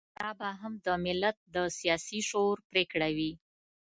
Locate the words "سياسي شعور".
1.77-2.57